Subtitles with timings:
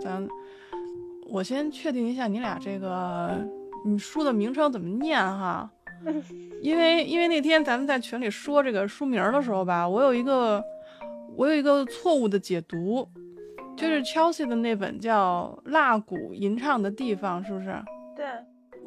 [0.00, 0.26] 咱
[1.28, 3.36] 我先确定一下你俩这个
[3.84, 5.70] 你书的名称怎么念哈？
[6.62, 10.62] 因为因为那天咱们在群里说这个书名的时候吧，我有一个
[11.36, 13.08] 我有一个错误的解读，
[13.76, 17.74] 就是 Chelsea 的那本叫《蜡鼓吟唱的地方》，是不是？
[18.14, 18.26] 对，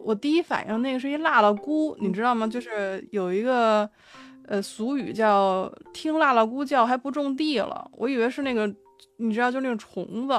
[0.03, 2.47] 我第一反应那个是一辣辣姑，你知道吗？
[2.47, 3.89] 就是有一个
[4.47, 8.71] 呃俗语叫“听辣辣姑叫还不种地了”，我以为是那个，
[9.17, 10.33] 你知道，就那个虫子。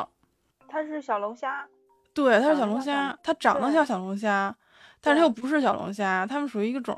[0.70, 1.66] 它是小龙虾。
[2.14, 4.54] 对，它是小龙虾，它长得像小龙虾，
[5.00, 6.96] 但是它又不是小龙虾，它们属于一个种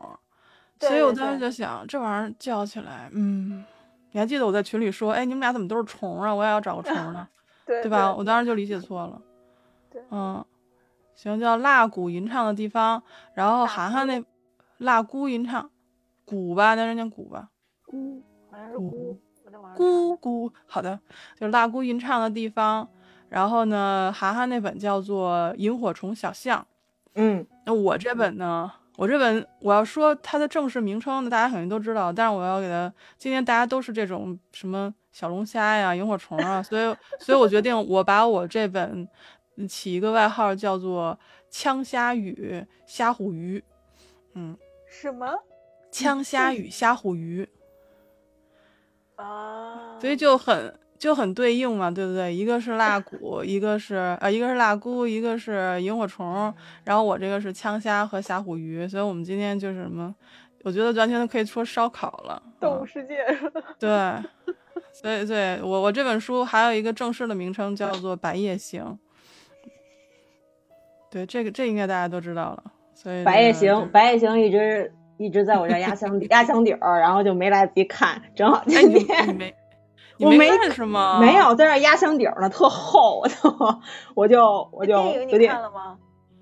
[0.80, 3.64] 所以我当时就想，这玩意儿叫起来，嗯，
[4.10, 6.34] 你还记得我在群里说，哎，你们俩怎么都是虫儿啊？
[6.34, 7.28] 我也要找个虫儿呢，
[7.66, 8.12] 对对吧？
[8.12, 9.20] 我当时就理解错了。
[9.90, 10.44] 对嗯，
[11.14, 13.02] 行，叫蜡鼓吟唱的地方，
[13.34, 14.24] 然后涵涵那
[14.78, 15.70] 蜡姑吟唱，
[16.24, 17.50] 鼓吧，那人念鼓吧，
[17.84, 20.98] 姑，好像是菇菇，我在网上咕咕，好的，
[21.38, 22.88] 就是蜡姑吟唱的地方。
[23.32, 26.60] 然后呢，涵涵那本叫做《萤火虫小巷》。
[27.14, 28.70] 嗯，那我这本呢？
[28.98, 39.08] 我这本我要说它的正式名称呢，大家肯定都知道，但是我要给它，今天大家都是这种什么小龙虾呀、萤火虫啊，所以 所以我决定我把我这本
[39.56, 43.64] 嗯起一个外号叫做“枪虾与虾虎鱼”，
[44.34, 44.54] 嗯，
[44.86, 45.34] 什么
[45.90, 47.48] 枪虾与虾虎鱼，
[49.16, 49.98] 啊？
[49.98, 52.32] 所以就很就很对应嘛，对不对？
[52.32, 60.14] 一个是蜡骨，一个是呃，一个是蜡菇，一个是萤火虫，然后我这个是枪虾和虾虎鱼，所以我们今天就是什么，
[60.62, 62.40] 我觉得完全可以说烧烤了。
[62.46, 63.16] 嗯动物世界。
[63.80, 63.90] 对，
[64.92, 68.84] 所以对我我这本书还有一个正式的名称叫做《白夜行》。
[71.10, 72.62] 对，这个这应该大家都知道了。
[72.94, 79.52] 所以白夜行，白夜行一直一直在我这压箱底压箱底儿，然后就没来得及看，正好今天
[80.26, 81.18] 我没看是吗？
[81.20, 83.48] 没有在这压箱底儿呢，特厚， 我就
[84.14, 85.98] 我就我就电影你有点看了吗？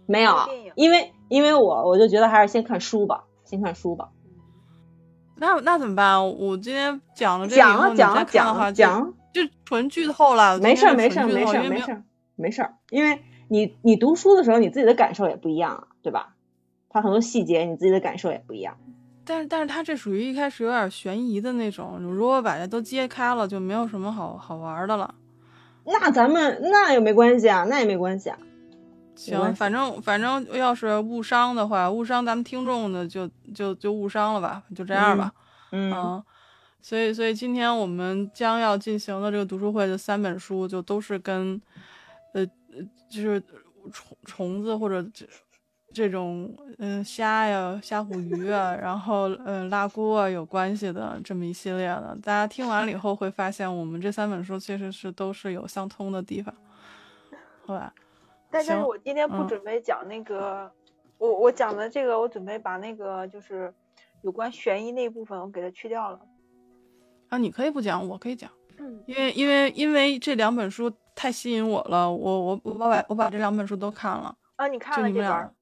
[0.07, 4.09] 没有电影，因为因为我我就觉得还是先看书吧，先看书吧。
[5.37, 6.29] 那那怎么办？
[6.39, 10.59] 我今天讲了这个以讲啊后你再讲啊看的话讲啊就就纯剧透了。
[10.59, 12.03] 没事儿没事儿没事儿没事儿
[12.37, 16.35] 没事儿，因为你你读书的时候你自己的感受也不一样啊，对吧？
[16.89, 18.77] 它很多细节你自己的感受也不一样。
[19.31, 25.15] 但是但是它这属于一开始有点悬疑的那种，如果把这都揭开了，就没有什么好好玩的了。
[25.85, 28.37] 那咱们那也没关系啊，那也没关系啊。
[29.15, 35.33] 行，反正反正要是误伤的话，误伤咱们听众的就就就误伤了吧，就这样吧。
[35.71, 36.25] 嗯，嗯，
[36.83, 41.61] 所以所以今天我们将要进行的这个读书会的三本书，就都是跟
[42.35, 42.43] 呃
[42.73, 43.41] 呃就是
[43.93, 45.09] 虫虫子或者
[45.93, 52.17] 这这种嗯、呃虾呀、虾虎鱼啊，然后嗯辣菇啊有关系的这么一系列的。
[52.23, 56.55] 大家听完了以后会发现，我们这三本书其实是都是有相通的地方，
[57.67, 57.93] 好吧？
[58.51, 60.71] 但是我今天不嗯准备讲那个，
[61.19, 63.73] 我我讲的这个，我准备把那个就是
[64.23, 66.21] 有关悬疑那一部分我给它去掉了。
[67.29, 68.51] 啊，你可以不讲，我可以讲。
[68.79, 75.55] 嗯，因为因为因为这两本书太吸引我了，我我我把我把这两本书都看了，啊，你看了这本儿？，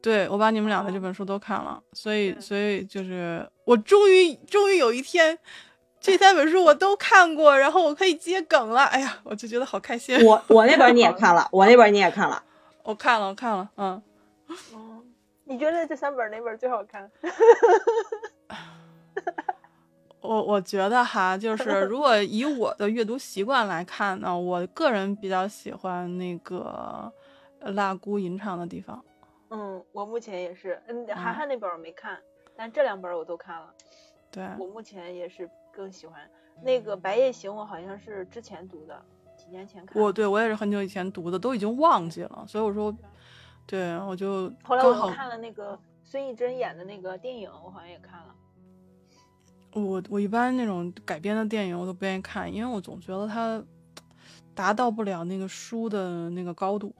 [0.00, 5.36] 对我把你们俩的这哦本书都看了，所以嗯所以就是我终于终于有一天，
[6.00, 10.24] 这三本书我都看过，然后我可以接梗了，哎呀，我就觉得好开心。
[10.24, 12.42] 我我那本你也看了，我那本你也 看了。
[12.84, 14.02] 我看了我看了，嗯，
[14.74, 15.02] 嗯，
[15.44, 17.10] 你觉得这三本哪本最好看？
[20.20, 27.12] 我我觉得哈，就 是如果以我的阅读习惯来看呢，我个人比较喜欢那个
[27.60, 29.02] 呃蜡菇吟唱的地方。
[29.50, 32.20] 嗯，我目前也是，嗯，嗯涵涵那本儿我没看，
[32.56, 33.72] 但这两本儿我都看了。
[34.30, 36.20] 对，我目前也是更喜欢
[36.62, 39.02] 那个《白夜行》，我好像是之前读的，
[39.36, 40.02] 几年前看的。
[40.02, 42.94] 我对我也是很久以前读的，都已经忘记了，所以我说，
[43.66, 48.34] 对我就后来我看了那个孙艺珍演的那个电影，我好像也看了。
[49.72, 53.62] 我我一般那种改编的电影我都不愿意看，因为我总觉得它
[54.54, 56.94] 达到不了那个书的那个高度。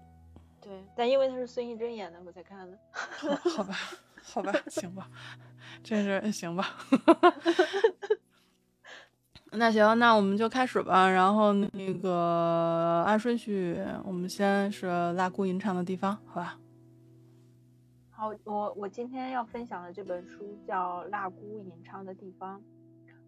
[0.69, 2.79] 对，但因为他是孙艺珍演的，我才看的。
[2.93, 3.75] 好 好吧，
[4.23, 5.09] 好吧，行吧，
[5.83, 6.77] 真是行吧。
[9.53, 11.09] 那行，那我们就开始吧。
[11.09, 16.59] 然后那个按顺序，我们先是蜡姑吟唱的地方，好吧？
[18.11, 22.61] 好，我我今天要分享的这本书叫《蜡姑吟唱的地方》。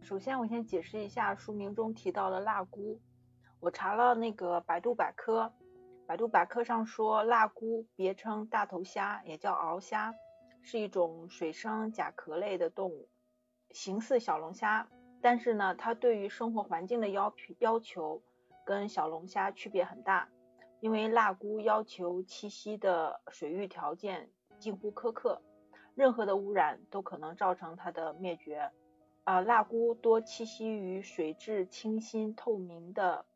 [0.03, 3.01] 首先，我先解释一下书名中提到的蜡姑。
[3.61, 5.51] 我查了那个百度百科，
[6.11, 10.13] 百度百科上说，蜡菇别称大头虾，也叫鳌虾，
[10.61, 13.09] 是一种水生甲壳类的动物，
[13.71, 14.89] 形似小龙虾，
[15.23, 18.25] 但是呢，它对于生活环境的要要求
[18.67, 20.29] 跟小龙虾区别很大，
[20.81, 25.41] 因为辣菇要求栖息的水域条件近乎苛刻，
[25.95, 28.73] 任何的污染都可能造成它的灭绝。
[29.23, 33.27] 啊，辣菇多栖息于水质清新透明的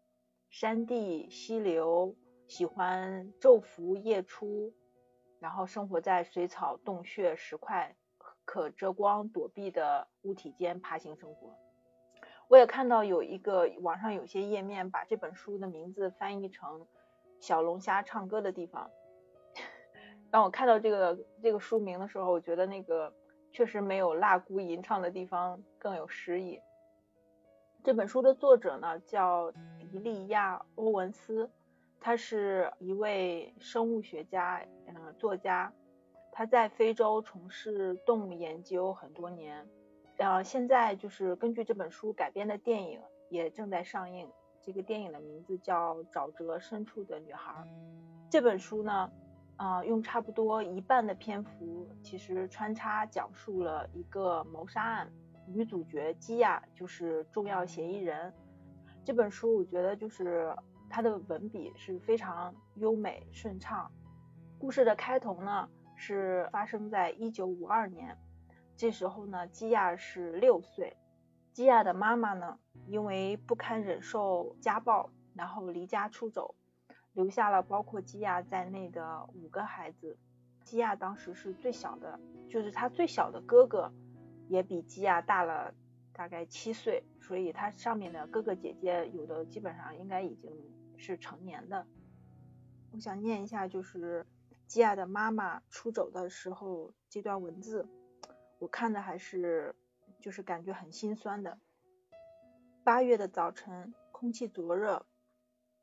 [0.50, 2.16] 山地溪流，
[2.46, 4.72] 喜欢昼伏夜出，
[5.40, 7.94] 然后生活在水草、洞穴、石块
[8.44, 11.56] 可遮光躲避的物体间爬行生活。
[12.48, 16.80] 我也看到有一个网上有些页面把这本书的名字翻译成
[17.40, 18.90] 《小龙虾唱歌的地方》。
[20.30, 23.12] 当我看到这个这个书名的时候，我觉得那个。
[23.56, 26.60] 确实没有蜡菇吟唱的地方更有诗意。
[27.84, 31.48] 这本书的作者呢叫迪利亚·欧文斯，
[32.06, 35.72] 他是一位生物学家，嗯，作家。
[36.30, 39.66] 他在非洲从事动物研究很多年，
[40.18, 44.30] 呃，现在就是根据这本书改编的电影也正在上映。
[44.60, 47.54] 这个电影的名字叫《沼泽深处的女孩》。
[48.28, 49.10] 这本书呢。
[49.56, 55.08] 啊，用差不多一半的篇幅，其实穿插讲述了一个谋杀案，
[55.46, 58.34] 女主角基亚就是重要嫌疑人。
[59.04, 60.52] 这本书我觉得就是
[60.88, 63.90] 它的文笔是非常优美顺畅。
[64.58, 68.16] 故事的开头呢是发生在一九五二年，
[68.76, 70.96] 这时候呢基亚是六岁，
[71.52, 76.54] 基亚的妈妈呢因为不堪忍受家暴，然后离家出走。
[77.12, 80.18] 留下了包括基亚在内的五个孩子，
[80.64, 83.92] 基亚当时是最小的，就是他最小的哥哥
[84.48, 85.72] 也比基亚大了
[86.14, 90.50] 大概七岁，所以他上面的哥哥姐姐有的基本上应该已经
[90.96, 91.86] 是成年的。
[92.92, 94.24] 我想念一下，就是
[94.66, 97.88] 基亚的妈妈出走的时候这段文字，
[98.60, 99.74] 我看的还是
[100.20, 101.58] 就是感觉很心酸的。
[102.84, 105.04] 八月的早晨，空气灼热。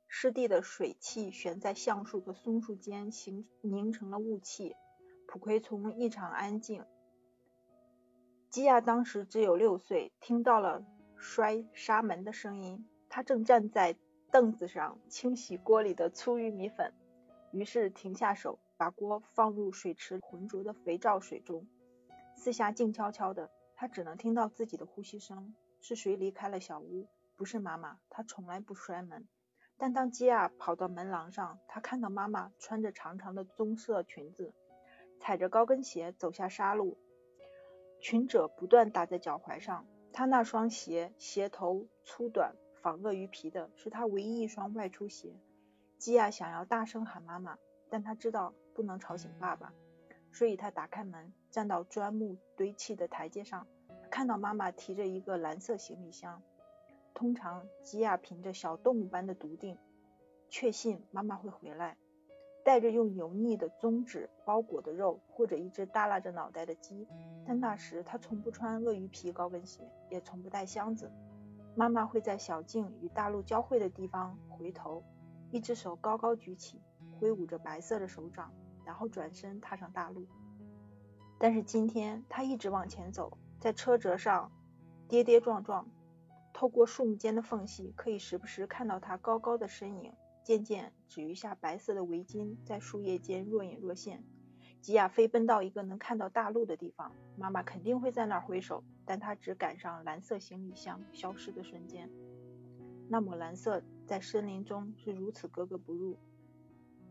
[0.08, 4.76] 湿地的水汽悬在橡树和松树间，形凝成了雾气。
[5.26, 6.86] 普葵丛异常安静。
[8.52, 10.84] 基亚当时只有六岁，听到了
[11.16, 12.86] 摔纱门的声音。
[13.08, 13.96] 他正站在
[14.30, 16.94] 凳子上清洗锅里的粗玉米粉，
[17.54, 21.66] 于是停下手，把锅放入水池浑浊的肥皂水中。
[22.36, 25.56] 四下静悄悄的，他只能听到自己的呼吸声。
[25.80, 27.08] 是谁离开了小屋？
[27.38, 29.26] 不是妈妈，她从来不摔门。
[29.78, 34.54] 但当基亚跑到门廊上，他看到妈妈穿着长长的棕色裙子，
[35.22, 36.98] 踩着高跟鞋走下沙路，
[38.02, 39.86] 裙褶不断打在脚踝上。
[40.12, 45.34] 他那双鞋鞋头粗短，仿鳄鱼皮的，是他唯一一双外出鞋。
[45.98, 47.58] 基亚想要大声喊妈妈，
[47.90, 49.72] 但他知道不能吵醒爸爸，
[50.34, 53.66] 所以他打开门，站到砖木堆砌的台阶上，
[54.10, 56.42] 看到妈妈提着一个蓝色行李箱。
[57.14, 59.78] 通常，基亚凭着小动物般的笃定，
[60.50, 61.96] 确信妈妈会回来，
[62.64, 67.08] 带着用油腻的棕纸包裹的肉，或者一只耷拉着脑袋的鸡。
[67.46, 71.12] 但那时他从不穿鳄鱼皮高跟鞋，也从不带箱子。
[71.76, 75.04] 妈妈会在小径与大陆交汇的地方回头，
[75.52, 76.82] 一只手高高举起，
[77.20, 78.54] 挥舞着白色的手掌，
[78.84, 80.28] 然后转身踏上大路。
[81.40, 84.52] 但是今天，他一直往前走，在车辙上
[85.08, 85.88] 跌跌撞撞。
[86.54, 90.14] 透过树木间的缝隙，可以时不时看到他高高的身影。
[90.44, 94.24] 渐渐，只余下白色的围巾在树叶间若隐若现。
[94.82, 102.10] 吉雅飞奔到一个能看到大陆的地方，妈妈肯定会在那儿挥手，但她只赶上蓝色行李箱消失的瞬间。
[103.08, 106.18] 那抹蓝色在森林中是如此格格不入。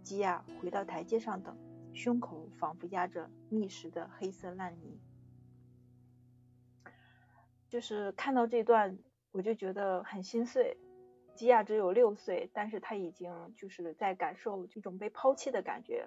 [0.02, 1.56] 吉雅回到台阶上等，
[1.94, 4.98] 胸口仿佛压着密实的黑色烂泥。
[7.68, 8.98] 就是看到这段。
[9.32, 10.76] 我就觉得很心碎。
[11.40, 16.06] 吉亚只有六岁，但是他已经就是在感受这种被抛弃的感觉。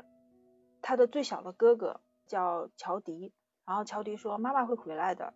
[0.79, 3.33] 他的最小的哥哥叫乔迪，
[3.65, 5.33] 然后乔迪说妈妈会回来的，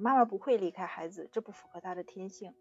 [0.00, 2.54] 妈妈不会离开孩子，这不符合他的天性。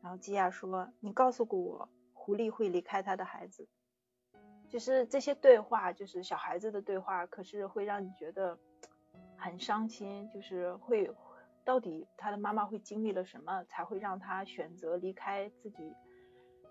[0.00, 3.68] 然后吉亚说你告诉过我，狐狸会离开他的孩子。
[4.70, 8.58] 就是这些对话，就是小孩子的对话，可是会让你觉得
[9.36, 11.14] 很伤心，就是会。
[11.66, 15.92] 到底他的妈妈会经历了什么，才会让他选择离开自己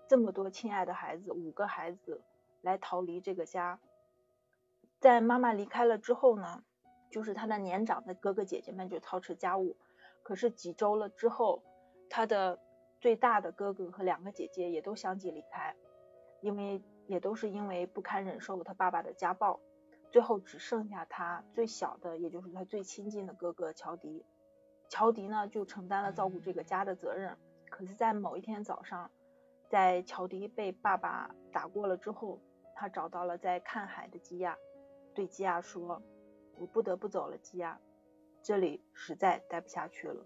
[0.08, 2.22] 这么多亲爱的孩子，五个孩子
[2.62, 3.80] 来逃离这个家？
[5.00, 6.62] 在妈妈离开了之后呢，
[7.10, 9.76] 就是他的年长的哥哥姐姐们就操持家务。
[10.22, 11.62] 可是几周了之后，
[12.08, 12.58] 他的
[13.00, 15.74] 最大的哥哥和两个姐姐也都相继离开，
[16.40, 19.60] 因为也都是因为不堪忍受他爸爸的家暴。
[20.10, 24.24] 最后只剩下他最小的，也就是他最亲近的哥哥乔迪。
[24.88, 27.36] 乔迪呢，就承担了照顾这个家的责任。
[27.68, 29.10] 可是，在某一天早上，
[29.68, 32.40] 在乔迪被爸爸打过了之后，
[32.74, 34.56] 他找到了在看海的基亚，
[35.14, 36.02] 对基亚说
[36.56, 37.80] ：“我不得不走了，基亚，
[38.42, 40.24] 这里实在待不下去了。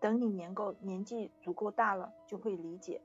[0.00, 3.02] 等你年够年纪足够大了，就会理解。”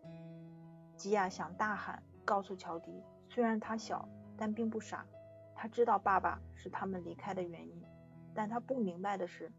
[0.96, 4.08] 基亚想大喊，告诉乔迪，虽然他小，
[4.38, 5.06] 但并不傻，
[5.56, 7.84] 他知道爸爸是他们离开的原因，
[8.34, 9.52] 但他不明白的是，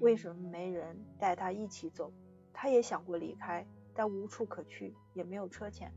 [0.00, 2.12] 为什么没人带他一起走。
[2.52, 5.92] 他也想过离开，但无处可去，也没有车钱。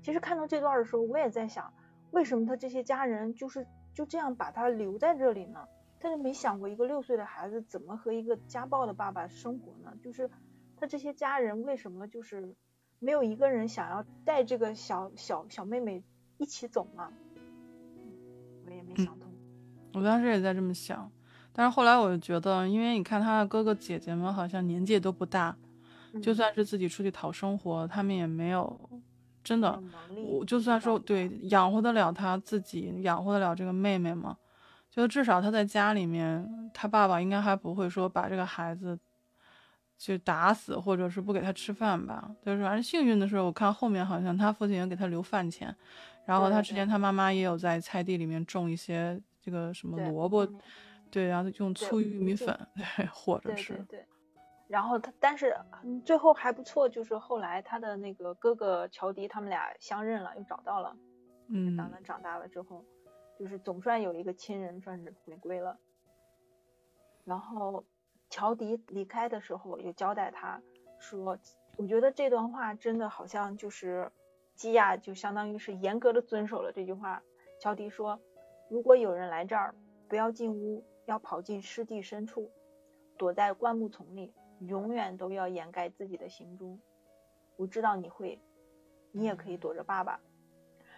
[0.00, 1.74] 其实看到这段的时候，我也在想，
[2.12, 5.66] 为什么他这些家人就是就这样把他留在这里呢？
[6.00, 9.92] 他就没想过一个六岁的孩子怎么和一个家暴的爸爸生活呢？
[10.00, 10.30] 就是
[10.76, 12.54] 他这些家人为什么就是
[13.00, 16.04] 没有一个人想要带这个小小小妹妹
[16.36, 17.12] 一起走呢？
[18.64, 19.28] 我也没想通。
[19.94, 21.10] 我当时也在这么想，
[21.52, 25.56] 但是后来我就觉得，因为你看他的哥哥姐姐们好像年纪也都不大。
[26.22, 28.78] 就算是自己出去讨生活，他们也没有
[29.42, 29.82] 真的，
[30.14, 34.36] 我就算说对养活得了他自己，养活得了这个妹妹吗？
[34.90, 38.98] 就至少他在家里面，他爸爸应该还不会说把这个孩子
[39.96, 42.28] 就打死，或者是不给他吃饭吧。
[42.44, 45.74] 就是反正幸运的是，我看后面好像他父亲也给他留饭钱，
[46.24, 50.44] 然后他之前他妈妈也有在菜地里面种一些这个什么萝卜，
[51.10, 53.86] 对，然后用粗玉米粉 对和着吃。
[54.68, 55.56] 然后他，但是
[56.04, 60.94] 最后还不错，就是后来他的那个哥哥乔迪他们俩相认了，又找到了。
[61.48, 61.74] 嗯。
[61.74, 62.84] 当他长大了之后，
[63.38, 65.78] 就是总算有一个亲人算是回归了。
[67.24, 67.82] 然后
[68.28, 70.60] 乔迪离开的时候也交代他
[70.98, 71.38] 说
[71.78, 74.12] ：“我觉得这段话真的好像就是
[74.54, 77.22] 基亚就相当于是严格的遵守了这句话。”
[77.58, 78.20] 乔迪说
[78.68, 79.74] ：“如果有人来这儿，
[80.08, 82.50] 不要进屋，要跑进湿地深处，
[83.16, 86.78] 躲在灌木丛里。”永远都要掩盖自己的行踪。
[87.56, 88.40] 我知道你会，
[89.12, 90.20] 你也可以躲着爸爸。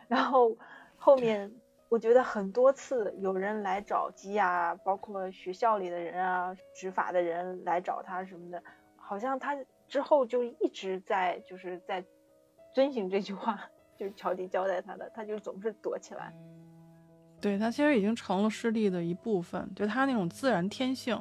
[0.08, 0.56] 然后
[0.96, 1.52] 后面
[1.88, 8.62] 我觉得很多次有人来找鸡啊，包括学校里的人啊、执法的人来找他什么的，
[8.96, 9.56] 好像他
[9.88, 12.04] 之后就一直在就是在
[12.74, 16.32] 遵循这句话，就是乔迪交代他的，他就总是躲起来。
[17.40, 21.18] 对他其实已经成了师弟的一部分，就他那种自然天性。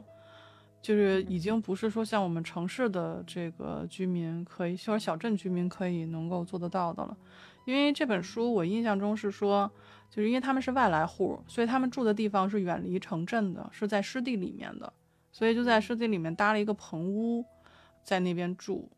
[0.81, 7.17] 就是已经不是说像我们城市的这个居民可以，或者小镇居民可以能够做得到的了。
[7.65, 9.69] 因为这本书我印象中是说，
[10.09, 14.91] 就是因为他们是外来户，所以他们住的地方是远离城镇的，是在湿地里面的，
[15.31, 17.45] 所以就在湿地里面搭了一个棚屋，
[18.03, 18.89] 在那边住。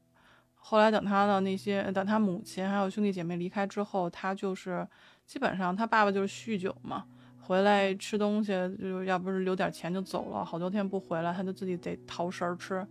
[0.55, 4.87] 后来等他的那些，等他母亲还有兄弟姐妹离开之后，他就是
[5.25, 7.05] 基本上他爸爸就是酗酒嘛。
[7.41, 12.85] 回来吃东西，就要不是留点钱就走了，好多天不回来，他就自己得掏食儿吃，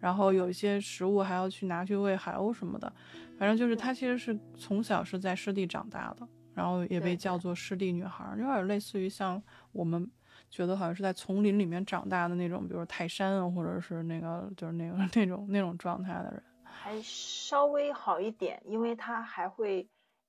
[0.00, 2.90] 然后有一些食物还要去拿去喂海鸥什么的，
[3.38, 10.10] 反正就是他其实是从小是在湿地长大的，然后也被叫做湿地女孩，有点类似于像我们
[10.48, 19.86] 觉得好像是在丛林里面长大的那种，比如泰山啊，或者是那个就是那个 那种那种状态的人，还稍微好一点，因为他还会。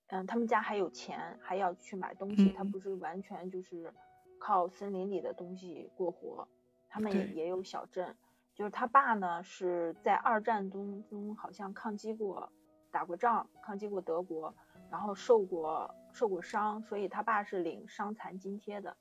[0.07, 3.93] 嗯，他们家还有钱，还要去买东西，他不是完全就是
[4.39, 6.47] 靠森林里的东西过活。
[6.89, 8.15] 他们也也有小镇，
[8.55, 12.49] 就是他爸呢是在二战中中好像抗击过，
[12.89, 14.55] 打过仗，抗击过德国，
[14.89, 18.95] 然后受过受过伤，所以他爸是领伤残津贴的。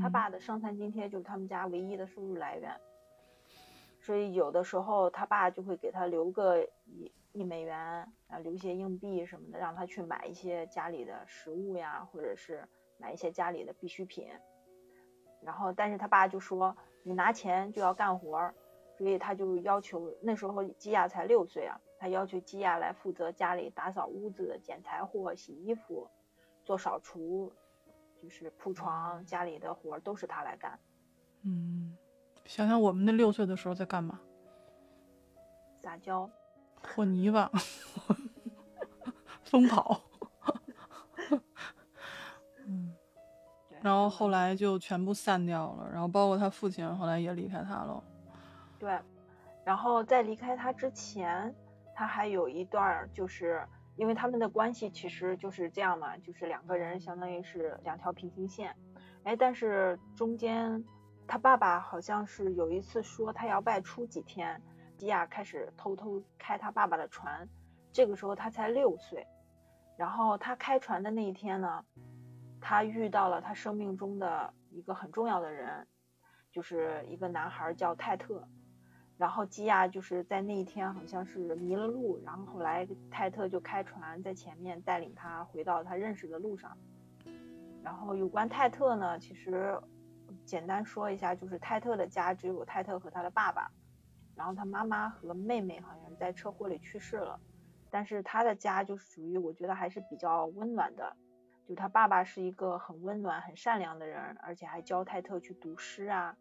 [0.00, 2.74] 他爸的伤残津贴就是他们家唯一的收入来源，
[4.08, 7.12] 所以有的时候他爸就会给他留个一。
[7.32, 7.78] 一美元
[8.26, 14.26] 啊，留些硬币什么的，让他去买一些家里的食物呀，或者是买一些家里的必需品。
[15.42, 16.74] 然后，但是他爸就说，
[17.04, 18.52] 你拿钱就要干活，
[18.96, 26.08] 所以他就要求那时候基亚才六岁啊，他要求基亚来负责家里打扫屋子、捡柴火、洗衣服、
[26.64, 27.52] 做扫除，
[28.20, 30.76] 就是铺床，家里的活儿都是他来干。
[31.42, 31.96] 嗯，
[32.48, 34.18] 想想我们那六岁的时候在干嘛？
[35.82, 36.28] 撒娇。
[36.82, 37.50] 和泥巴，
[39.44, 40.00] 疯跑，
[42.66, 42.94] 嗯，
[43.82, 48.02] 然后后来就全部散掉了，然后包括他父亲后来也离开他了。
[48.78, 48.98] 对，
[49.62, 51.54] 然后在离开他之前，
[51.94, 53.62] 他还有一段，就是
[53.96, 58.74] 因为他们的关系其实就是这样嘛，就是两个人相当于是两条平行线。
[59.24, 60.82] 哎，但是中间
[61.28, 64.60] 他爸爸好像是有一次说他要外出几天。
[64.96, 67.48] 基亚开始偷偷开他爸爸的船，
[67.92, 69.24] 这个时候他才六岁。
[69.96, 71.84] 然后他开船的那一天呢，
[72.60, 75.86] 他遇到了他生命中的一个很重要的人，
[76.50, 78.42] 就是一个男孩叫泰特。
[79.16, 86.76] 然后基亚就是在那一天好像是迷了路，然后后来泰特就开船在前面带领他回到他认识的路上。
[87.84, 89.80] 然后有关泰特呢，其实
[90.48, 93.70] 简单说一下，就是泰特的家只有泰特和他的爸爸，
[94.34, 97.38] 然后他妈妈和妹妹好像在车祸里去世了，
[97.90, 101.14] 但是他的家就是属于我觉得还是比较温暖的，
[101.68, 106.34] 就他爸爸是一个很温暖、很善良的人，而且还教泰特去读诗啊。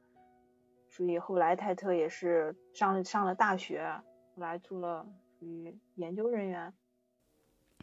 [0.89, 3.85] 所以后来泰特也是上上了大学，
[4.35, 5.05] 后来做了
[5.37, 6.73] 属于研究人员。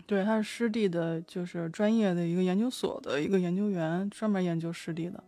[0.06, 5.22] 对，他是湿地的，就是专业的一个研究所的一个研究员，专门研究湿地的。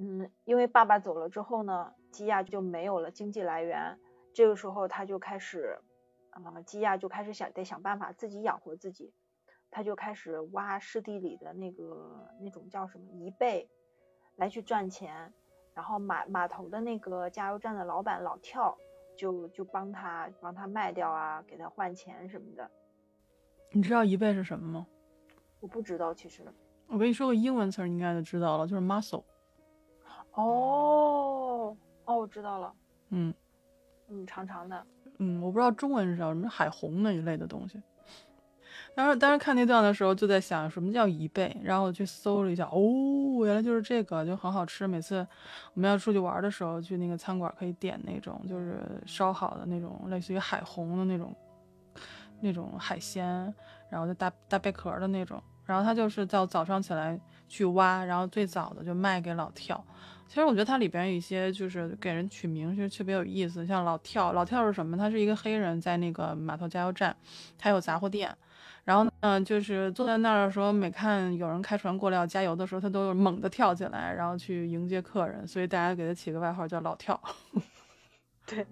[0.00, 3.98] 对，嗯，因为爸爸走了之后呢，基亚就没有了经济来源，
[4.32, 5.78] 这个时候他就开始，
[6.30, 9.12] 啊，基亚就开始想得想办法自己养活自己，
[9.70, 13.68] 他就开始挖湿地里的那个那种叫什么贻贝。
[14.36, 15.34] 来去赚钱，
[15.74, 18.74] 然后码码头的那个加油站的老板老跳
[19.14, 22.70] 就就帮他帮他卖掉啊，给他换钱什么的。
[23.70, 24.86] 你知道贻贝是什么吗？
[25.58, 26.42] 我不知道，其实。
[26.86, 29.24] 我跟你说个英文词儿，你应该就知道了，就是 muscle。
[30.34, 32.72] 哦哦，我知道了。
[33.10, 33.34] 嗯
[34.08, 34.86] 嗯，长长的。
[35.18, 37.80] 嗯，我不知道中文是叫什么海虹那一类的东西。
[38.94, 44.86] 当时当时看那段的时候，就在想什么叫贻贝，然后我去搜了一下，哦，原来就是这个，就很好吃。
[44.86, 45.26] 每次
[45.74, 51.34] 我们要出去玩的时候，去那个餐馆可以点那种，就是烧好的那种，类似于海虹的那种
[52.40, 53.54] 那种海鲜，
[53.88, 55.42] 然后就大大贝壳的那种。
[55.64, 57.20] 然后它就是到早上起来
[57.50, 59.84] 去挖，然后最早的就卖给老跳。
[60.26, 64.96] 其实我觉得它里边有一些就是给人取名其实特别有意思，像老跳，老跳是什么？
[64.96, 67.14] 他是一个黑人，在那个码头加油站，
[67.58, 68.34] 他有杂货店。
[68.84, 77.20] 然后呢，就是坐在那儿的时候，每看有人开船过来要加油的时候，他都猛地跳起来，然后去迎接客人，所以大家给他起个外号叫老跳。
[78.46, 78.66] 对，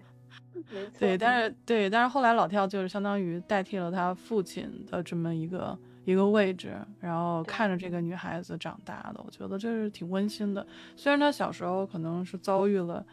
[0.97, 10.65] 对，但是对，但是后来老跳就是相当于代替了他父亲的这么一个一个位置，然后看着这个女孩子长大的，我觉得这是挺温馨的。
[10.95, 13.05] 虽然她小时候可能是遭遇了。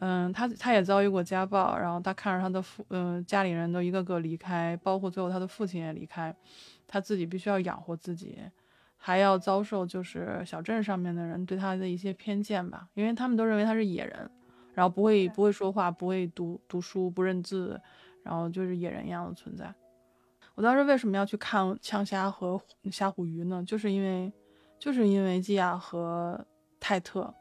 [0.00, 6.34] 嗯，她她也遭遇过家暴，然后她看着她的父，嗯，家里人都一个个离开，包括最后她的父亲也离开，
[6.86, 8.38] 她自己必须要养活自己，
[8.96, 14.28] 还要遭受就是小镇上面的人对她的一些偏见吧，因为他们都认为她是野人，
[14.74, 17.80] 然后不会不会说话，不会读读书，不认字，
[18.24, 19.72] 然后就是野人一样的存在。
[20.54, 23.62] 我当时为什么要去看《枪虾和虾虎鱼》呢？
[23.66, 24.32] 就是因为，
[24.78, 26.44] 就是因为基亚和
[26.78, 27.34] 泰特，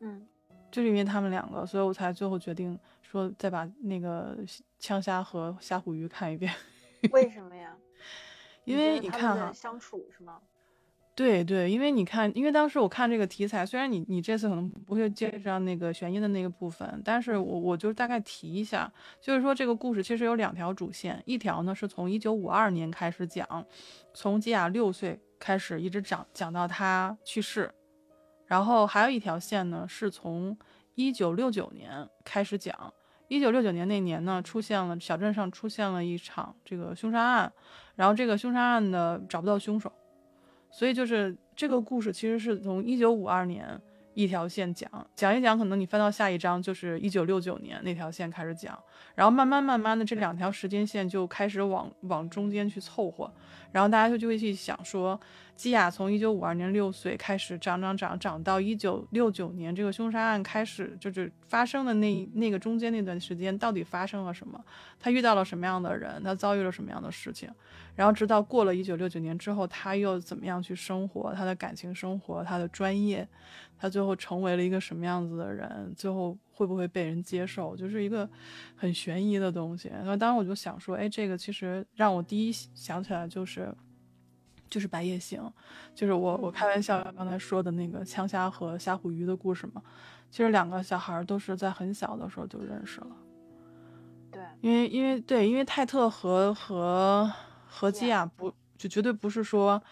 [0.00, 0.26] 嗯。
[0.70, 4.34] 就是因为他们两个，所以我才最后决定说再把那个
[4.78, 6.50] 枪虾和虾虎鱼看一遍。
[7.10, 7.76] 为什么呀？
[8.64, 10.40] 因为你看哈，相处是吗？
[11.14, 23.46] 对对，因为你看，因为当时我看这个题材，虽然你你这次可能不会接上那个悬疑的那个部分，但是我我就大概提一下，就是说这个故事其实有两条主线，一条呢是从一九五二年开始讲，
[24.14, 27.70] 从基亚六岁开始一直讲讲到他去世。
[28.46, 30.56] 然后还有一条线呢，是从
[30.94, 32.92] 一九六九年开始讲。
[33.28, 37.52] 一九六九年那年呢，出现了小镇上出现了一场这个凶杀案，
[37.96, 39.90] 然后这个凶杀案呢找不到凶手，
[40.72, 43.80] 所以就是这个故事其实是从一九五二年
[44.14, 48.76] 一条线讲讲一讲，可能你翻到下一章就是一九六九年那条线开始讲，
[49.14, 53.32] 然后慢慢慢慢的这两条时间线就开始往往中间去凑合，
[53.70, 55.20] 然后大家就就会去想说。
[55.54, 64.58] 基亚从一九五二年六岁开始长长长长到一九六九年这个凶杀案开始就是发生的那那个中间那段时间到底发生了什么？
[64.98, 66.20] 他遇到了什么样的人？
[66.24, 67.48] 他遭遇了什么样的事情？
[67.94, 71.32] 然后直到过了一九六九年之后，他又怎么样去生活？
[71.34, 73.28] 他的感情生活，他的专业，
[73.78, 75.92] 他最后成为了一个什么样子的人？
[75.94, 77.76] 最后会不会被人接受？
[77.76, 78.28] 就是一个
[78.74, 79.92] 很悬疑的东西。
[80.02, 83.72] 那当时我就想说，哎，这个其实让我第一想起来就是。
[84.72, 85.52] 就是白夜行，
[85.94, 89.82] 就是我我开玩笑刚才说的那个枪虾和虾虎鱼的故事嘛。
[90.30, 93.16] 其实两个小孩都是在很小的时候就认识了。
[94.30, 97.30] 对，因为因为对，因为泰特和和
[97.66, 99.82] 和基亚不就绝对不是说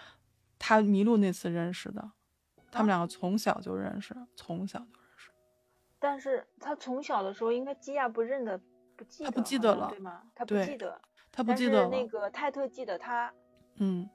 [0.58, 2.12] 他迷路那次认识的，
[2.72, 5.30] 他们两个从小就认识，从小就认识。
[5.98, 8.58] 但是他从小的时候，应该基亚不认得，
[8.96, 10.22] 不记得他不记得了，对吗？
[10.34, 10.98] 他不记得，
[11.30, 13.30] 他不记得那个泰特记得他，
[13.74, 14.08] 嗯。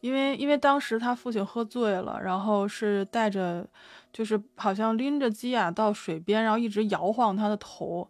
[0.00, 3.66] 因为因为当时他父亲喝醉了，然后是带着，
[4.12, 8.08] 就是好像拎着基亚到水边，然后一直摇晃他的头，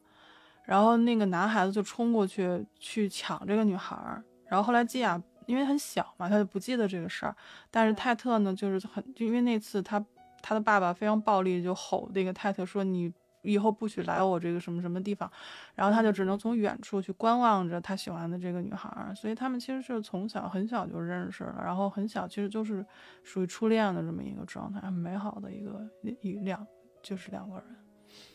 [0.64, 7.34] 然后那个男孩子就冲过去去抢这个女孩儿，然后后来基亚因为很小嘛，他就不记得这个事儿，
[7.70, 10.04] 但是泰特呢就是很就因为那次他
[10.42, 13.10] 他的爸爸非常暴力，就吼那个泰特说你
[13.42, 15.30] 以后不许来我这个什么什么地方，
[15.74, 22.84] 然后他就只能从远处去观望着他喜欢的这个女孩儿，所以他们其实是从小很小就认识了，然后很小其实就是
[23.22, 25.88] 属于初恋的这么一个状态，很美好的一个
[26.20, 26.66] 一两
[27.02, 27.64] 就是两个人，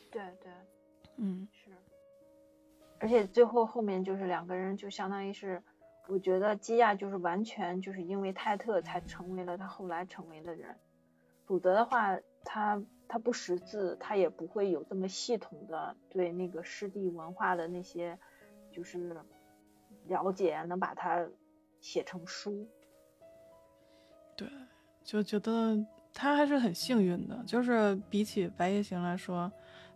[0.09, 0.51] 对对，
[1.17, 1.71] 嗯，是，
[2.99, 5.61] 而且最后后面就是两个人就相当于是，
[6.07, 10.75] 我觉得基亚就是完全就是因为泰特才成为了他后来成为的人，
[11.45, 12.81] 否则的话他。
[13.05, 18.17] 他不识字，他也不会有这么系统的对那个湿地文化的那些
[18.71, 19.15] 就是
[20.07, 21.23] 了解，能把它
[21.79, 22.67] 写成书。
[24.35, 24.47] 对，
[25.03, 25.77] 就觉得
[26.11, 29.51] 他还是很幸运的，就是比起白夜行来说，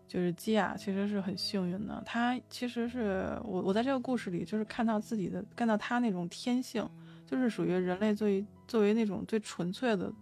[0.07, 1.99] 就是基亚其实是很幸运的。
[2.05, 6.87] 他其实是我我在这个故事里就是看到自己的，看到他那种天性，
[7.25, 10.13] 就是属于人类作为作为那种最纯粹的。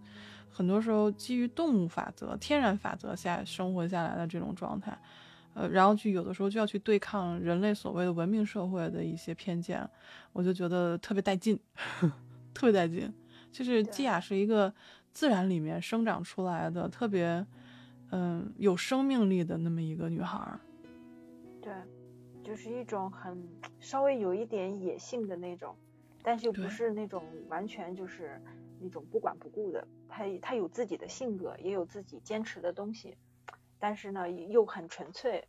[0.56, 4.98] 很多时候基于动物法则、天然法则下生活下来的这种状态，
[5.52, 9.86] 呃，然后去有的时候就要去对抗人类所谓的文明社会的一些偏见，
[10.32, 11.60] 我就觉得特别带劲，
[12.54, 13.12] 特别带劲。
[13.52, 14.72] 就是基亚是一个
[15.12, 17.46] 自然里面生长出来的特别，
[18.12, 20.58] 嗯，有生命力的那么一个女孩。
[21.60, 21.74] 对，
[22.42, 23.46] 就是一种很
[23.78, 25.76] 稍微有一点野性的那种，
[26.22, 28.40] 但是又不是那种完全就是
[28.80, 29.86] 那种不管不顾的。
[30.08, 33.16] 他他有自己的性格，也有自己坚持的东西，
[33.78, 35.46] 但是呢，又很纯粹，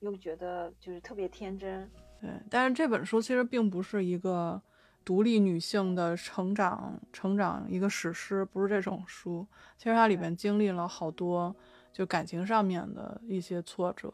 [0.00, 1.90] 又觉得就是特别天真。
[2.20, 4.60] 对，但是这本书其实并不是一个
[5.04, 9.46] 独立女性的成长成长一个史诗，不是这种书。
[9.76, 11.54] 其实它里面经历了好多
[11.92, 14.12] 就感情上面的一些挫折。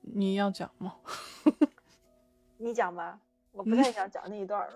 [0.00, 0.94] 你要讲吗？
[2.56, 3.20] 你讲吧。
[3.56, 4.68] 我不太想讲那一段儿。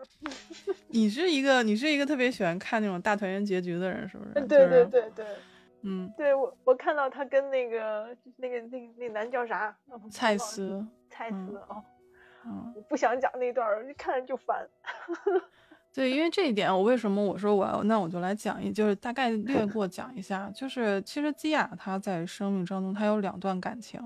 [0.89, 4.33] 你是一个，你是一个特别喜欢看那种大团圆结局的人，是不是？
[4.47, 5.27] 对对对对，
[5.83, 9.77] 嗯，对我我看到他跟那个那个那个那男叫啥？
[10.11, 10.85] 蔡司。
[11.13, 11.83] 蔡司哦，
[12.47, 14.67] 嗯，我不想讲那段儿，一看着就烦。
[15.93, 24.01] 对，因为这一点，我为什么我说我要，那我就来讲一，就是大概略过讲一下，就是其实基亚他在生命当中，他有两段感情，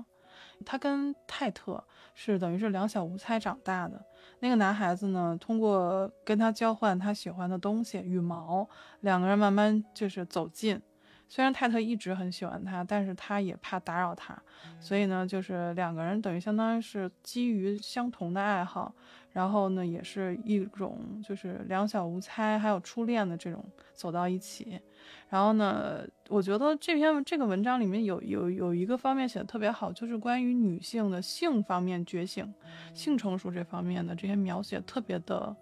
[0.63, 4.05] 他跟泰特是等于是两小无猜长大的。
[4.39, 8.67] 那个男孩子呢，通过跟他交换他喜欢的东西羽毛，
[9.01, 10.81] 两个人慢慢就是走近。
[11.27, 14.37] 虽然泰特一直很喜欢他，但是他也怕打扰他，
[14.79, 18.93] 所以呢，就是两个人等于相当于是基于相同的爱好，
[19.35, 23.61] 然后呢，也是一种就是两小无猜，还有初恋的这种
[23.93, 24.79] 走到一起。
[25.27, 32.49] 然后呢，我觉得这篇这个文章里面有有有一个方面写的特别好，就是关于女性的性方面觉醒、
[32.93, 35.53] 性成熟这方面的这些描写，特别的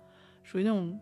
[0.44, 1.00] 属于那种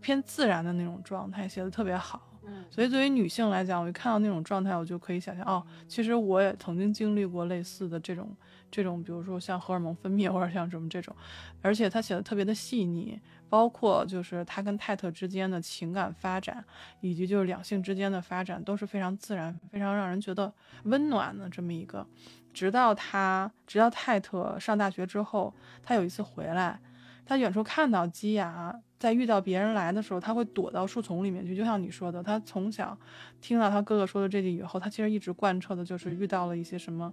[0.00, 2.22] 偏自然的那种状态，写的特别好。
[2.70, 8.34] 所以作为女性来讲，我一看到那种状态，我就可以想象，哦，其实我也曾经经历过类似的这种
[8.70, 11.14] 这种，比如说像荷尔蒙分泌或者像什么这种，
[11.62, 13.20] 而且他写的特别的细腻。
[13.50, 16.64] 包括就是他跟泰特之间的情感发展，
[17.00, 20.52] 以及就是两性之间的发展都是非常自然、非常让人觉得
[20.84, 22.04] 温暖的这么一个。
[22.52, 25.54] 直到他，直到泰特上大学之后，
[25.84, 26.80] 他有一次回来，
[27.24, 31.54] 他远处看到基亚在遇到别人来的时候，他会躲到树丛里面去。
[31.54, 32.98] 就像你说的，他从小
[33.38, 37.12] 听到他哥哥说的这句以后，他其实一直贯彻的就是遇到了一些什么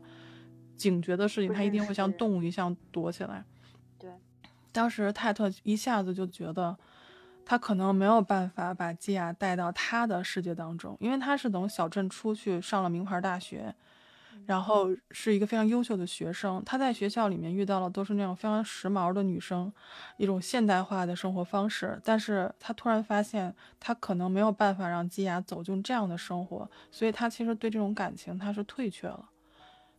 [0.77, 3.43] 警觉的事情，他一定会像动物一样躲起来。
[3.99, 4.10] 对
[4.71, 6.77] 当时泰特一下子就觉得，
[7.43, 13.75] 他可能没有办法把基亚带到他的世界当中，因为他是从小镇出去上了名牌大学，
[14.52, 16.62] 然后是一个非常优秀的学生。
[16.66, 19.72] 他在学校里面遇到了都是那种非常时髦的女生，
[20.18, 21.98] 一种现代化的生活方式。
[22.04, 29.30] 但是他突然发现，他可能没有办法让基雅走进这样的生活，所以他其实对这种感情他是退却了。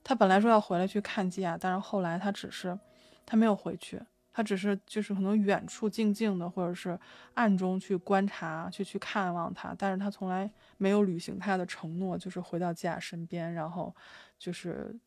[0.05, 2.79] 他本来说要回来去看基雅，但是后来他只是
[3.25, 4.03] 他没有回去。
[4.35, 6.99] 他只是就是可能远处静静的，或者是
[7.35, 13.95] 暗中去观察，去去看望他，但是他从来没有履行他的承诺，就是回到基亚身边，然后
[14.39, 14.99] 就是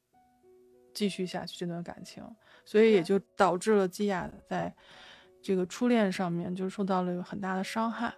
[0.93, 2.23] 继续下去这段感情，
[2.63, 4.71] 所以也就导致了基亚在
[5.41, 8.13] 这个初恋上面就受到了很大的伤害。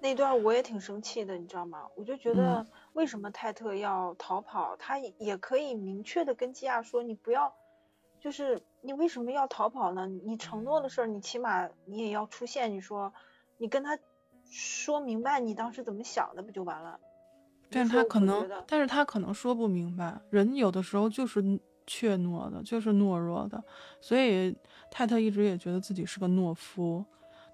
[0.00, 1.86] 那段我也挺生气的，你知道吗？
[1.96, 4.76] 我就觉得为什么泰特要逃跑？
[4.76, 7.54] 他也可以明确的跟基亚说，你不要。
[8.24, 10.06] 就是你为什么要逃跑呢？
[10.06, 12.72] 你承诺的事儿，你起码你也要出现。
[12.72, 13.12] 你说，
[13.58, 13.98] 你跟他
[14.50, 16.98] 说明白你当时怎么想的，不就完了？
[17.70, 20.18] 但是他可能，但是他可能说不明白。
[20.30, 21.42] 人有的时候就是
[21.86, 23.62] 怯懦的，就是懦弱的。
[24.00, 24.56] 所以
[24.90, 27.04] 泰特一直也觉得自己是个懦夫，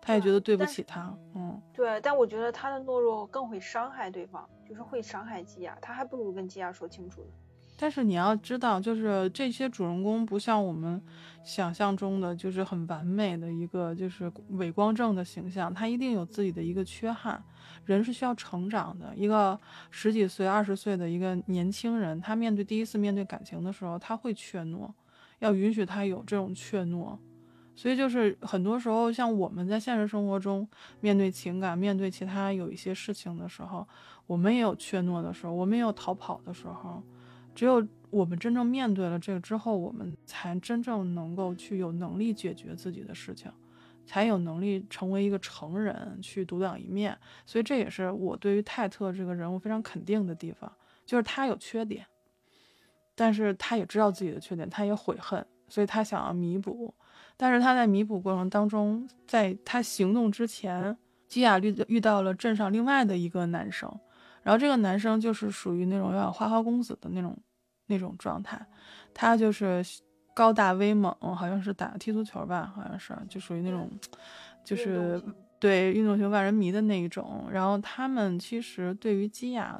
[0.00, 1.12] 他也觉得对不起他。
[1.34, 2.00] 嗯，对。
[2.00, 5.76] 但我觉得他的懦弱更会伤害对方，就是会伤害基亚。
[5.82, 7.32] 他还不如跟基亚说清楚呢。
[7.80, 11.00] 但是你要知道，就是这些主人公不像我们
[11.42, 17.42] 想象中的，就是很完美的一个就是伪光正的形象，他一定有自己的一个缺憾。
[17.86, 19.58] 人是需要成长的，一个
[19.90, 24.90] 十几岁、二十岁的一个年轻人，他面对第一次面对感情的时候，他会怯懦，
[25.38, 27.16] 要允许他有这种怯懦。
[27.74, 30.68] 所以就是很多时候，像我们在现实生活中
[31.00, 33.88] 面对情感、面对其他有一些事情的时候，
[34.26, 37.02] 我们也有怯懦的时候，我们也有逃跑的时候。
[37.60, 43.52] 只有我们真正面对了这个之后，我们才真正能够去有能力解决自己的事情，
[44.06, 47.14] 才有能力成为一个成人去独当一面。
[47.44, 50.72] 所以这也是我对于泰特这个人物非常肯定的地方，
[51.04, 52.06] 就是他有缺点，
[53.14, 56.94] 但是他也知道自己的缺点，他也悔恨，所以他想要弥补。
[57.36, 60.96] 但是他在弥补过程当中，在他行动之前，
[61.28, 63.94] 基亚遇遇到了镇上另外的一个男生。
[64.42, 67.36] 然后这个男生就是属于那种有点花花公子的那种
[67.90, 68.64] 那种状态，
[69.12, 69.84] 他就是
[70.32, 73.90] 高大威猛，好像是打踢足球吧，好像是就属于那种，
[74.64, 75.20] 就是
[75.58, 77.46] 对运动型万人迷的那一种。
[77.50, 79.78] 然后他们其实对于基亚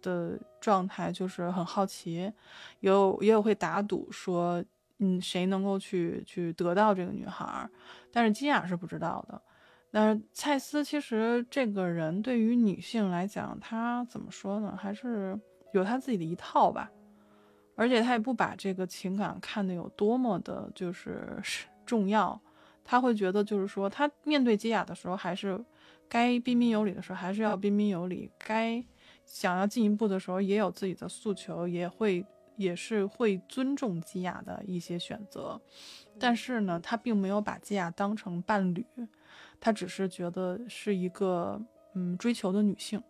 [0.00, 2.32] 的状态就是很好奇，
[2.80, 4.62] 有也有会打赌说，
[4.98, 7.68] 嗯，谁能够去去得到这个女孩，
[8.12, 9.40] 但是基亚是不知道的。
[9.90, 14.76] 但是蔡司其实这个人对于女性来讲，他怎么说呢？
[14.78, 15.40] 还是
[15.72, 16.90] 有他自己的一套吧。
[17.78, 21.40] 而且他也不把这个情感看得有多么的，就是
[21.86, 22.38] 重要。
[22.84, 25.64] 他会觉得，就是说，他面对基雅的时候，还是
[26.08, 28.84] 该彬彬有礼的时候，还是要彬彬有礼；该
[29.24, 35.60] 想要进一步的时候，也有自己的诉求，也会也是会尊重基雅的一些选择。
[36.18, 38.84] 但是呢，他并没有把基雅当成伴侣。
[39.60, 41.60] 他只是觉得是一个
[41.94, 43.02] 嗯追求的女性，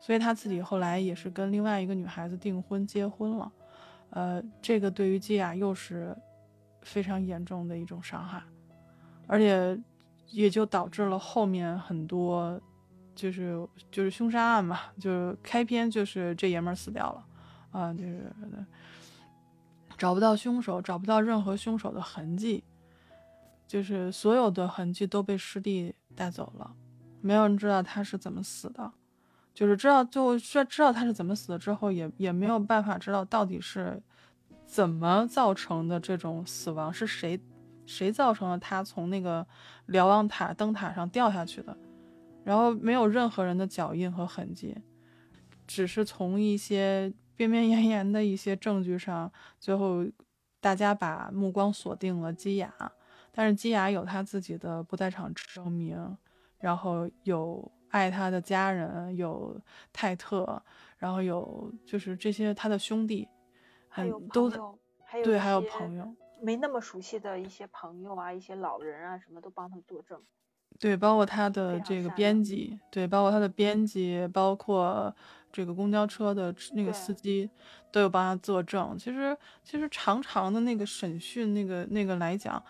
[0.00, 3.50] 所以他自己后来也是跟另外一个女孩子订婚结婚了，
[4.12, 6.16] 呃，这个对于基亚又是
[6.80, 8.42] 非常严重的一种伤害，
[9.26, 9.78] 而且
[10.30, 12.60] 也就导致了后面很多
[13.14, 17.26] 就是就是凶杀案嘛，就是开篇就是这爷们儿死掉了
[17.70, 18.32] 啊，就是
[19.98, 22.64] 找不到凶手，找不到任何凶手的痕迹。
[23.66, 26.74] 就是所有的痕迹都被师弟带走了，
[27.22, 28.92] 没有人知道他是怎么死的，
[29.54, 34.02] 就是知道最后说知道他是怎么死的之后，也也没有办法知道到底是
[34.64, 37.38] 怎么造成的这种死亡，是谁
[37.84, 39.46] 谁造成了他从那个
[39.86, 41.76] 瞭望塔灯塔上掉下去的，
[42.44, 44.76] 然后没有任何人的脚印和痕迹，
[45.66, 50.06] 只是从一些边边沿沿的一些证据上，最后
[50.60, 52.72] 大家把目光锁定了基雅。
[53.34, 56.16] 但是基雅有他自己的不在场证明，
[56.58, 59.56] 然后有爱他的家人，有
[59.92, 60.60] 泰特，
[60.98, 63.28] 然后有就是这些他的兄弟，
[63.88, 64.50] 还有都
[65.22, 70.20] 对，还有朋友，没那么熟悉的一些朋友啊，一些老人啊，什么都帮他作证。
[70.78, 75.14] 对，包括他的这个编辑，对，包括他的编辑，包括
[75.52, 77.48] 这个公交车的那个司机，
[77.92, 78.96] 都有帮他作证。
[78.98, 82.60] 其实，其实长长的那个审讯，那个那个来讲。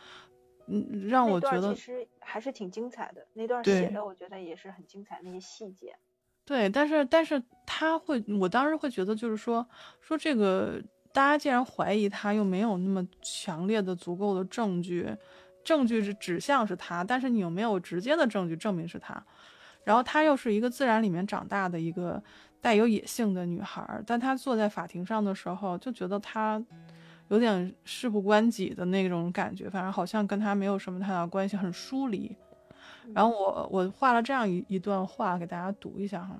[0.73, 3.27] 嗯，让我觉得其实还是挺精彩的。
[3.35, 5.95] 那段写的，我觉得也是很精彩，那些细节。
[6.47, 9.67] 对，但是但是他会，我当时会觉得，就是说
[10.01, 10.83] 说这个，
[11.13, 15.15] 大家既然怀疑他，又没有那么强烈的、足够的证据，
[15.63, 19.23] 证据是指向是他，但是你又没有直接的证据证明是他。
[19.85, 22.23] 然后他又是一个自然里面长大的一个
[22.61, 26.65] 带有野性的女孩，但她坐在法庭上的时候，就觉得她。
[27.29, 32.37] 有点事不关己的那种感觉，反正好像跟他没有什么太大关系，很疏离。
[33.15, 36.39] 然后我我画了这样一一段话给大家读一下哈。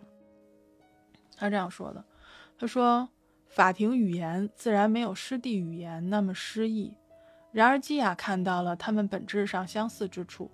[1.37, 2.05] 他这样说的，
[2.59, 3.09] 他说
[3.49, 6.95] ：“法庭语言自然没有师弟语言那么诗意，
[7.51, 10.51] 然而基雅看到了他们本质上相似之处。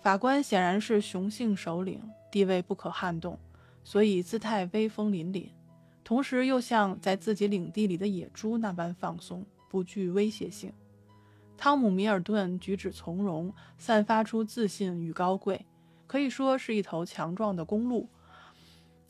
[0.00, 3.38] 法官显然是雄性首领，地位不可撼动，
[3.84, 5.50] 所以姿态威风凛凛。”
[6.02, 10.72] 同时又像在自己领地里的野猪那般放松，不具威胁性。
[11.56, 15.66] 汤姆·米尔顿举止从容，散发出自信与高贵，
[16.06, 18.08] 可以说是一头强壮的公鹿。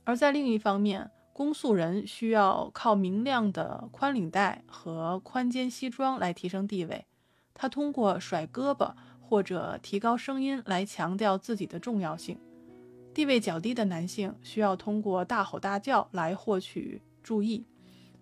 [0.05, 7.07] 而在另一方面，公诉人需要靠明亮的宽领带和宽肩西装来提升地位。
[7.55, 12.39] 他通过甩胳膊或者提高声音来强调自己的重要性。
[13.13, 17.67] 地位较低的男性需要通过大吼大叫来获取注意，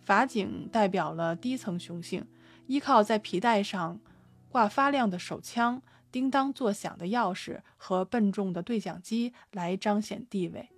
[0.00, 2.26] 法警代表了低层雄性，
[2.66, 4.00] 依靠在皮带上
[4.48, 10.70] 挂发亮的手枪、叮当作响的钥匙和笨重的对讲机来彰显地位。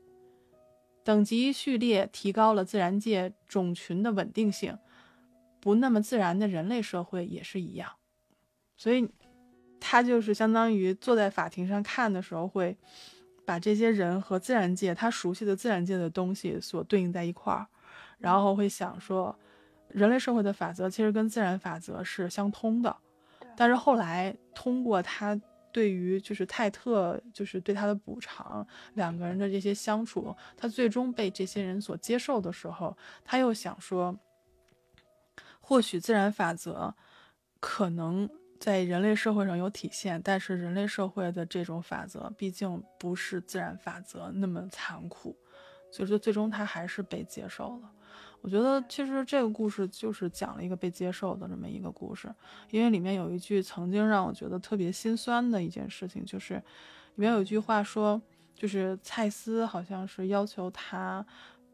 [1.05, 4.77] 等级序列提高了自然界种群的稳定性，
[5.61, 7.92] 不那么自然的人类社会也是一样，
[8.77, 9.09] 所以
[9.81, 12.77] 他就是相当于坐在法庭上看的时候，会
[13.51, 17.67] 把这些人和自然界他熟悉的自然界的东西所对应在一块儿，
[18.17, 19.37] 然后会想说，
[19.89, 22.97] 人类社会的法则其实跟自然法则是相通的，
[23.57, 25.35] 但是后来通过他
[25.73, 34.17] 对于就是泰特就是对他的补偿，两个人的这些相处，他最终被这些人所接受的时候，他又想说。
[35.61, 36.95] 或许自然法则
[37.59, 38.29] 可能
[38.61, 45.35] 在人类社会上有体现，但是人类社会的这种法则毕竟不是自然法则那么残酷，
[45.90, 47.90] 所以说最终他还是被接受了。
[48.42, 52.33] 我觉得其实这个故事就是讲了一个被接受的这么一个故事，
[52.70, 56.62] 因为里面有一句曾经让我觉得特别心酸的一件事情，就是里
[57.16, 58.20] 面有一句话说，
[58.55, 61.25] 就是蔡司好像是要求他，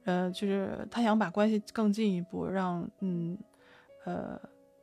[0.05, 3.37] 呃，就是他想把关系更进一步，让嗯。
[4.05, 4.40] 呃，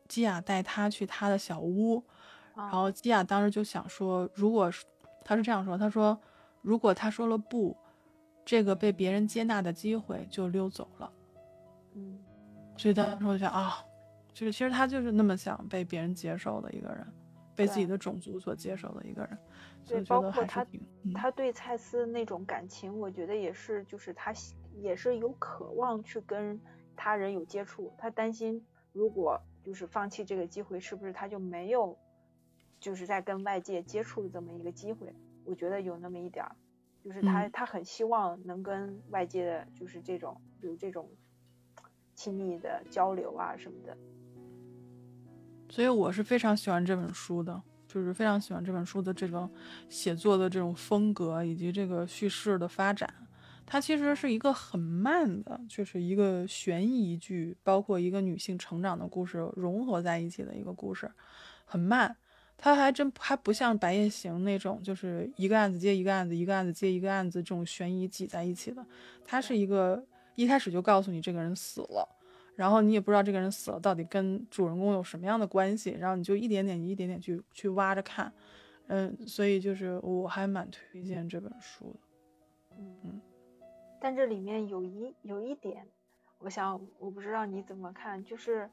[0.07, 2.03] 基亚带他去他的小屋，
[2.55, 4.71] 然后基亚当时就想说，如果
[5.23, 6.19] 他是这样说，他说，
[6.61, 7.75] 如果他说了不，
[8.45, 11.11] 这个被别人接纳的机会就溜走了。
[11.93, 12.19] 嗯，
[12.77, 13.83] 所以当时我就想啊，
[14.33, 17.07] 就是其实他就是那么想被别人接受的一个人，
[17.55, 19.37] 被自己的种族所接受的一个人。
[19.85, 20.65] 对，包括他，
[21.13, 24.33] 他对蔡司那种感情，我觉得也是，就是他
[24.75, 26.59] 也是有渴望去跟
[26.95, 28.65] 他人有接触，他担心。
[28.93, 31.97] 如果就是放弃这个机会，是不是他就没有，
[32.79, 35.13] 就是在跟外界接触的这么一个机会？
[35.45, 36.55] 我觉得有那么一点儿，
[37.03, 41.09] 就是他他很希望能跟外界的，就是这种有这种
[42.13, 43.97] 亲密的交流啊什么的。
[45.69, 49.49] 所以我是非常喜欢这本书的，就是非常喜欢这本书的这个
[49.89, 53.22] 写作的这种风格以及这个叙事的发展。
[53.65, 61.11] 它其实是一个很慢的，就是一个悬疑剧，包括一个女性成长的故事融合在一起的一个故事，
[61.65, 62.15] 很慢。
[62.55, 68.85] 它还真还不像《白夜行》那种，就是一个案子接一个案子，一个案子接一个案子这种悬疑挤在一起的。
[69.25, 70.01] 它是一个
[70.35, 72.07] 一开始就告诉你这个人死了，
[72.55, 78.31] 然后你也不知道这个人死了到底跟主人公有什么样的关系，然后你就一点点一点点去去挖着看。
[78.87, 81.99] 嗯，所以就是我还蛮推荐这本书的。
[82.77, 83.21] 嗯嗯。
[84.03, 85.87] 但这里面有一有一点，
[86.39, 88.69] 我想我不知道你怎么看，就是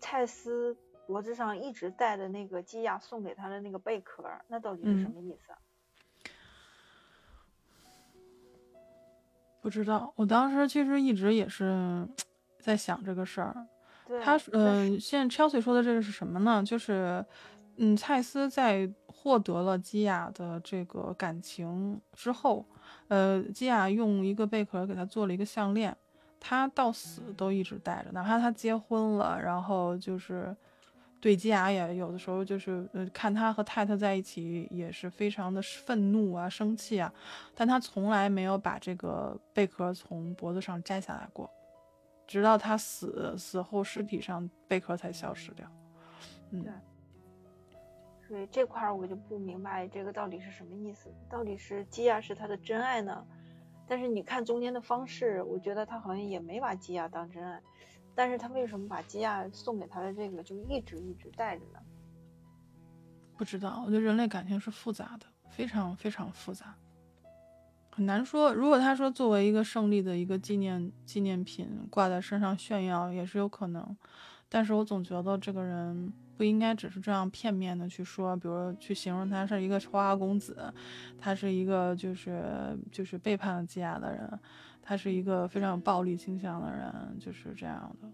[0.00, 6.30] 蔡司脖子上一直戴的那个基亚送给他的那个贝壳，那到底是什么意思？
[9.62, 12.06] 不知道，我当时其实一直也是
[12.58, 13.66] 在想这个事儿。
[14.22, 16.62] 他嗯，现在 Chelsea 说的这个是什么呢？
[16.62, 17.24] 就是
[17.76, 22.66] 嗯，蔡司在获得了基亚的这个感情之后。
[23.08, 25.96] 呃，基亚用一个贝壳给他做了一个项链，
[26.40, 30.54] 他到死都一直戴着，哪怕他结婚了，然后就是
[31.20, 37.12] 对基亚也有的时候就是呃看他和泰特在一起也是非常的愤怒啊、生气啊，
[37.54, 41.50] 但他从来没有把这个贝壳从脖子上摘下来过，
[42.26, 45.66] 直到他死死后尸体上贝壳才消失掉。
[46.50, 46.64] 嗯。
[48.26, 53.24] 所以这块儿我就不明白这个到底是什么意思，到底是基亚是他的真爱呢？
[53.86, 57.62] 但是你看中间的方式，我觉得他好像也没把基亚当真爱，
[58.16, 61.78] 但是他为什么把基亚送给他的这个就一直一直带着呢？
[63.36, 66.74] 不知道，我觉得人类感情是复杂的，非常非常复杂，
[67.90, 68.52] 很难说。
[68.52, 73.96] 如果他说作为一个胜利的一个纪念纪念品挂在身上炫耀也是有可能，
[74.48, 76.12] 但是我总觉得这个人。
[76.36, 80.72] 不应该只是这样片面的去说，比如去形容他是一个花花公子，
[81.18, 84.38] 他是一个就是就是背叛了基亚的人，
[84.82, 88.08] 他是一个非常有暴力倾向的人，就是这样的。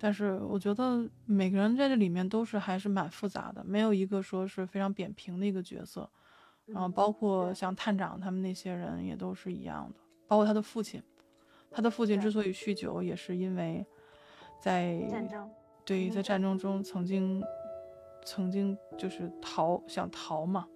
[0.00, 6.08] 但是我觉得每个人在这里面都是还是蛮复杂的，没有一个说是非常扁平的一个角色。
[6.66, 11.02] 然后包括像探长他们那些人也都是一样的，包括他的父亲，
[11.70, 13.84] 他的父亲之所以酗酒，也是因为
[14.60, 15.50] 在战争。
[15.88, 17.42] 对于，在战争中曾经，
[18.22, 20.68] 曾经就是逃，想逃嘛，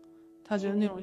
[0.42, 1.02] 他觉得那种，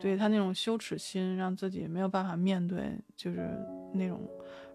[0.00, 3.56] 对他那种羞耻心，让自己没有办法面对，就是
[3.92, 4.20] 那种，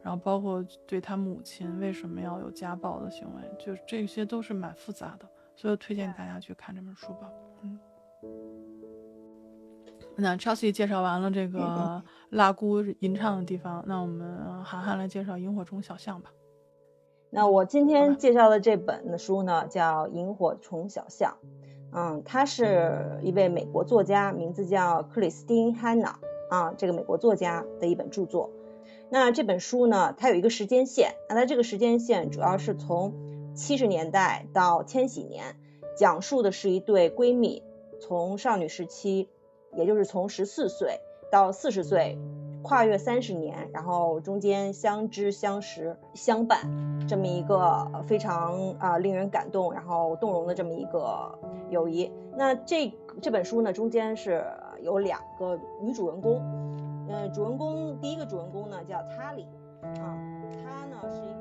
[0.02, 7.30] 然后包括对他母亲为什么要有家暴的行为，就是这些都是蛮复杂的，所以推荐大家去看这本书吧。
[7.64, 7.78] 嗯，
[10.16, 16.32] 那 Chelsea 介绍完了这个蜡姑吟唱的地方，那我们涵涵来介绍萤火虫小巷吧。
[17.30, 21.38] 那我今天介绍的这本的书呢，叫《萤火虫小巷》，
[21.94, 26.20] 嗯，它是一位美国作家，名字叫克里斯汀·汉娜。
[26.50, 28.50] 啊，这个美国作家的一本著作。
[29.12, 33.14] 那这本书呢，它有一个时间线，那它这个时间线主要是从
[33.54, 35.56] 七十年代到千禧年，
[35.96, 37.62] 讲述的是一对闺蜜
[38.02, 39.30] 从少女时期，
[39.76, 41.02] 也就是从十四岁
[41.32, 42.18] 到四十岁。
[42.62, 46.60] 跨越三十年，然后中间相知相识相伴，
[47.08, 51.38] 这么一个非常啊令人感动，然后动容的这么一个
[51.70, 52.12] 友谊。
[52.36, 54.46] 那这这本书呢，中间是
[54.82, 56.42] 有两个女主人公，
[57.10, 59.48] 呃，主人公第一个主人公呢叫塔里，
[59.82, 60.18] 啊，
[60.64, 61.39] 她呢是一。